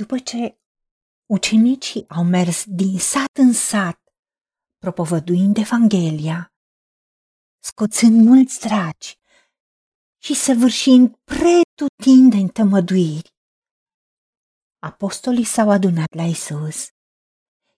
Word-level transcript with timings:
După 0.00 0.18
ce 0.18 0.58
ucenicii 1.26 2.04
au 2.08 2.24
mers 2.24 2.64
din 2.64 2.98
sat 2.98 3.36
în 3.36 3.52
sat, 3.52 4.00
propovăduind 4.78 5.56
Evanghelia, 5.56 6.52
scoțând 7.58 8.26
mulți 8.26 8.60
dragi 8.60 9.18
și 10.22 10.34
săvârșind 10.34 11.16
pretutindeni 11.24 12.50
tămăduiri, 12.50 13.34
apostolii 14.78 15.44
s-au 15.44 15.70
adunat 15.70 16.14
la 16.14 16.24
Isus 16.24 16.88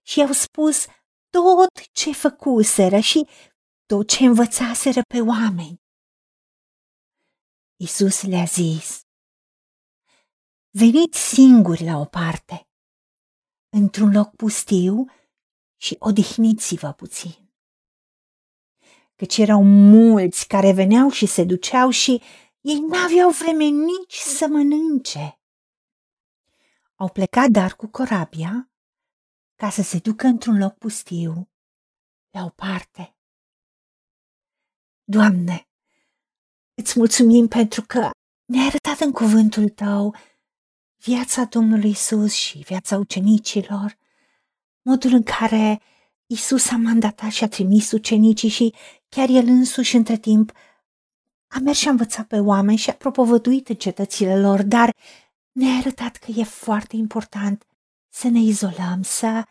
și 0.03 0.21
au 0.21 0.33
spus 0.33 0.87
tot 1.31 1.93
ce 1.93 2.13
făcuseră 2.13 2.99
și 2.99 3.29
tot 3.87 4.09
ce 4.09 4.25
învățaseră 4.25 5.01
pe 5.09 5.21
oameni. 5.21 5.83
Isus 7.77 8.23
le-a 8.23 8.45
zis, 8.45 9.08
veniți 10.79 11.35
singuri 11.35 11.85
la 11.85 11.97
o 11.99 12.05
parte, 12.05 12.69
într-un 13.69 14.13
loc 14.13 14.35
pustiu 14.37 15.05
și 15.77 15.97
odihniți-vă 15.99 16.93
puțin. 16.93 17.51
Căci 19.17 19.37
erau 19.37 19.63
mulți 19.65 20.47
care 20.47 20.73
veneau 20.73 21.11
și 21.11 21.27
se 21.27 21.45
duceau 21.45 21.91
și 21.91 22.23
ei 22.61 22.79
n-aveau 22.79 23.31
vreme 23.31 23.65
nici 23.65 24.17
să 24.17 24.47
mănânce. 24.47 25.41
Au 26.95 27.09
plecat 27.09 27.51
dar 27.51 27.77
cu 27.77 27.87
corabia 27.87 28.71
ca 29.55 29.71
să 29.71 29.83
se 29.83 29.99
ducă 29.99 30.27
într-un 30.27 30.59
loc 30.59 30.75
pustiu, 30.79 31.51
la 32.31 32.45
o 32.45 32.49
parte. 32.49 33.17
Doamne, 35.05 35.69
îți 36.75 36.99
mulțumim 36.99 37.49
pentru 37.49 37.83
că 37.83 38.11
ne-ai 38.45 38.67
arătat 38.67 39.01
în 39.01 39.13
cuvântul 39.13 39.69
Tău 39.69 40.15
viața 40.99 41.45
Domnului 41.45 41.91
Isus 41.91 42.33
și 42.33 42.59
viața 42.59 42.97
ucenicilor, 42.97 43.99
modul 44.83 45.13
în 45.13 45.23
care 45.23 45.81
Isus 46.27 46.71
a 46.71 46.77
mandatat 46.77 47.31
și 47.31 47.45
a 47.45 47.49
trimis 47.49 47.91
ucenicii 47.93 48.49
și 48.49 48.75
chiar 49.09 49.29
El 49.29 49.47
însuși 49.47 49.97
între 49.97 50.17
timp 50.17 50.53
a 51.47 51.59
mers 51.59 51.79
și 51.79 51.89
a 51.89 51.91
învățat 51.91 52.27
pe 52.27 52.41
oameni 52.41 52.79
și 52.79 52.91
a 52.91 52.95
propovăduit 52.95 53.69
în 53.69 53.75
cetățile 53.75 54.41
lor, 54.41 54.63
dar 54.63 54.95
ne-a 55.53 55.77
arătat 55.77 56.17
că 56.17 56.31
e 56.31 56.43
foarte 56.45 56.97
important 56.97 57.67
să 58.09 58.29
ne 58.29 58.39
izolăm, 58.39 59.03
să 59.03 59.45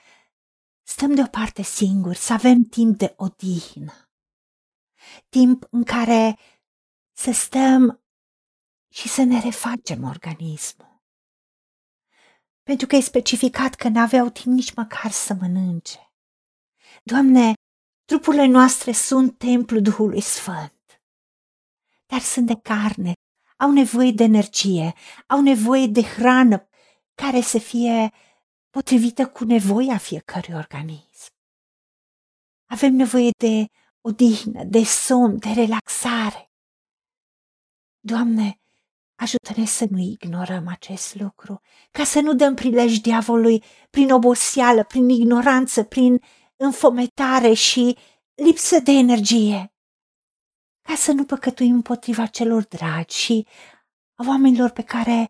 stăm 0.83 1.16
deoparte 1.16 1.61
singuri, 1.61 2.17
să 2.17 2.33
avem 2.33 2.63
timp 2.63 2.97
de 2.97 3.13
odihnă. 3.17 3.94
Timp 5.29 5.67
în 5.69 5.83
care 5.83 6.38
să 7.13 7.31
stăm 7.31 8.02
și 8.89 9.07
să 9.07 9.23
ne 9.23 9.39
refacem 9.39 10.03
organismul. 10.03 10.97
Pentru 12.67 12.87
că 12.87 12.95
e 12.95 12.99
specificat 12.99 13.75
că 13.75 13.87
n-aveau 13.87 14.29
timp 14.29 14.55
nici 14.55 14.73
măcar 14.73 15.11
să 15.11 15.33
mănânce. 15.33 16.11
Doamne, 17.03 17.53
trupurile 18.05 18.45
noastre 18.45 18.91
sunt 18.91 19.37
templul 19.37 19.81
Duhului 19.81 20.21
Sfânt, 20.21 21.01
dar 22.05 22.19
sunt 22.19 22.45
de 22.45 22.59
carne, 22.61 23.13
au 23.57 23.71
nevoie 23.71 24.11
de 24.11 24.23
energie, 24.23 24.93
au 25.27 25.41
nevoie 25.41 25.88
de 25.88 26.01
hrană 26.01 26.67
care 27.15 27.41
să 27.41 27.57
fie 27.57 28.11
potrivită 28.69 29.27
cu 29.27 29.43
nevoia 29.43 29.97
fiecărui 29.97 30.55
organism. 30.55 31.31
Avem 32.65 32.93
nevoie 32.93 33.29
de 33.38 33.65
odihnă, 34.01 34.63
de 34.63 34.83
somn, 34.83 35.38
de 35.38 35.49
relaxare. 35.49 36.51
Doamne, 37.99 38.59
ajută-ne 39.17 39.65
să 39.65 39.85
nu 39.89 39.97
ignorăm 39.97 40.67
acest 40.67 41.15
lucru, 41.15 41.61
ca 41.91 42.03
să 42.03 42.19
nu 42.19 42.33
dăm 42.33 42.55
prilej 42.55 42.97
diavolului 42.97 43.63
prin 43.89 44.11
oboseală, 44.11 44.83
prin 44.83 45.09
ignoranță, 45.09 45.83
prin 45.83 46.21
înfometare 46.55 47.53
și 47.53 47.97
lipsă 48.33 48.79
de 48.79 48.91
energie, 48.91 49.73
ca 50.81 50.95
să 50.95 51.11
nu 51.11 51.25
păcătuim 51.25 51.73
împotriva 51.73 52.25
celor 52.25 52.63
dragi 52.63 53.16
și 53.16 53.47
a 54.16 54.27
oamenilor 54.27 54.69
pe 54.69 54.83
care 54.83 55.29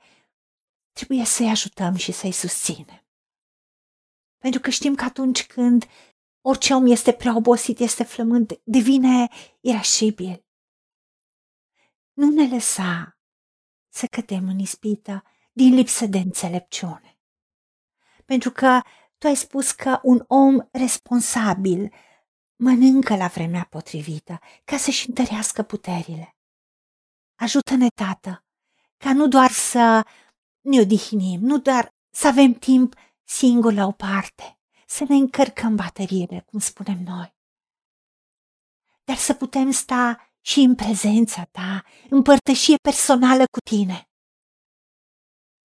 trebuie 0.91 1.25
să-i 1.25 1.49
ajutăm 1.49 1.95
și 1.95 2.11
să-i 2.11 2.31
susținem. 2.31 3.05
Pentru 4.37 4.59
că 4.59 4.69
știm 4.69 4.95
că 4.95 5.03
atunci 5.03 5.45
când 5.45 5.85
orice 6.41 6.73
om 6.73 6.85
este 6.85 7.13
prea 7.13 7.35
obosit, 7.35 7.79
este 7.79 8.03
flământ, 8.03 8.59
devine 8.63 9.27
irascibil. 9.59 10.45
Nu 12.13 12.29
ne 12.29 12.47
lăsa 12.47 13.16
să 13.97 14.05
cădem 14.05 14.47
în 14.47 14.59
ispită 14.59 15.23
din 15.51 15.73
lipsă 15.73 16.05
de 16.05 16.17
înțelepciune. 16.17 17.19
Pentru 18.25 18.51
că 18.51 18.81
tu 19.17 19.27
ai 19.27 19.35
spus 19.35 19.71
că 19.71 19.99
un 20.03 20.23
om 20.27 20.67
responsabil 20.71 21.93
mănâncă 22.55 23.15
la 23.15 23.27
vremea 23.27 23.67
potrivită 23.69 24.39
ca 24.63 24.77
să-și 24.77 25.09
întărească 25.09 25.63
puterile. 25.63 26.35
Ajută-ne, 27.35 27.87
Tată, 27.95 28.45
ca 28.97 29.13
nu 29.13 29.27
doar 29.27 29.51
să 29.51 30.05
ne 30.61 30.79
odihnim, 30.79 31.39
nu 31.39 31.59
doar 31.59 31.95
să 32.09 32.27
avem 32.27 32.53
timp 32.53 32.95
singur 33.23 33.73
la 33.73 33.85
o 33.85 33.91
parte, 33.91 34.59
să 34.87 35.05
ne 35.09 35.15
încărcăm 35.15 35.75
bateriile, 35.75 36.43
cum 36.45 36.59
spunem 36.59 37.03
noi, 37.03 37.35
dar 39.03 39.15
să 39.15 39.33
putem 39.33 39.71
sta 39.71 40.26
și 40.47 40.59
în 40.59 40.75
prezența 40.75 41.43
ta, 41.51 41.83
în 42.09 42.21
părtășie 42.21 42.75
personală 42.81 43.43
cu 43.51 43.59
tine. 43.59 44.09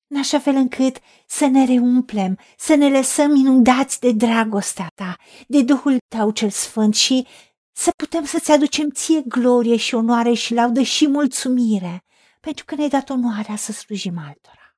În 0.07 0.19
așa 0.19 0.39
fel 0.39 0.55
încât 0.55 0.97
să 1.27 1.47
ne 1.47 1.65
reumplem, 1.65 2.39
să 2.57 2.75
ne 2.75 2.89
lăsăm 2.89 3.35
inundați 3.35 4.01
de 4.01 4.13
dragostea 4.13 4.87
ta, 4.95 5.17
de 5.49 5.63
Duhul 5.63 5.99
tău 6.09 6.31
cel 6.31 6.51
sfânt 6.51 6.95
și 6.95 7.27
să 7.73 7.91
putem 7.97 8.25
să-ți 8.25 8.51
aducem 8.51 8.91
ție 8.91 9.21
glorie 9.21 9.77
și 9.77 9.95
onoare 9.95 10.33
și 10.33 10.55
laudă 10.55 10.83
și 10.83 11.09
mulțumire, 11.09 12.05
pentru 12.41 12.65
că 12.65 12.75
ne-ai 12.75 12.89
dat 12.89 13.11
onoarea 13.11 13.57
să 13.57 13.73
slujim 13.73 14.19
altora. 14.19 14.77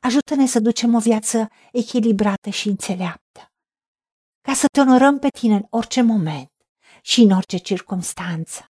Ajută-ne 0.00 0.46
să 0.46 0.60
ducem 0.60 0.94
o 0.94 0.98
viață 0.98 1.48
echilibrată 1.72 2.50
și 2.50 2.68
înțeleaptă, 2.68 3.52
ca 4.40 4.54
să 4.54 4.66
te 4.72 4.80
onorăm 4.80 5.18
pe 5.18 5.28
tine 5.28 5.54
în 5.54 5.66
orice 5.70 6.02
moment 6.02 6.52
și 7.08 7.20
în 7.20 7.30
orice 7.30 7.56
circunstanță. 7.56 8.72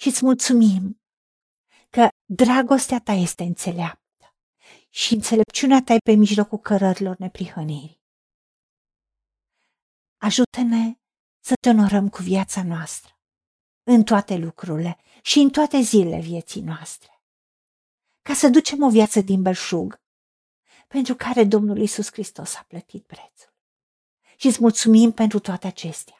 Și 0.00 0.08
îți 0.08 0.24
mulțumim 0.24 1.00
că 1.90 2.08
dragostea 2.24 3.00
ta 3.00 3.12
este 3.12 3.42
înțeleaptă 3.42 4.36
și 4.90 5.14
înțelepciunea 5.14 5.82
ta 5.84 5.92
e 5.92 5.98
pe 6.04 6.12
mijlocul 6.12 6.58
cărărilor 6.58 7.16
neprihănirii. 7.16 8.02
Ajută-ne 10.16 10.94
să 11.44 11.54
te 11.60 11.68
onorăm 11.68 12.08
cu 12.08 12.22
viața 12.22 12.62
noastră, 12.62 13.18
în 13.82 14.04
toate 14.04 14.36
lucrurile 14.36 14.98
și 15.22 15.38
în 15.38 15.50
toate 15.50 15.80
zilele 15.80 16.20
vieții 16.20 16.60
noastre, 16.60 17.22
ca 18.22 18.34
să 18.34 18.48
ducem 18.48 18.82
o 18.82 18.90
viață 18.90 19.20
din 19.20 19.42
belșug, 19.42 20.00
pentru 20.88 21.14
care 21.14 21.44
Domnul 21.44 21.78
Isus 21.78 22.12
Hristos 22.12 22.54
a 22.54 22.64
plătit 22.68 23.06
prețul. 23.06 23.54
Și 24.36 24.46
îți 24.46 24.60
mulțumim 24.60 25.12
pentru 25.12 25.38
toate 25.38 25.66
acestea. 25.66 26.19